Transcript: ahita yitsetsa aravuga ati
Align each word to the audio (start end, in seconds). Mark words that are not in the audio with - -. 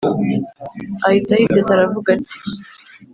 ahita 1.07 1.33
yitsetsa 1.39 1.71
aravuga 1.75 2.07
ati 2.17 2.37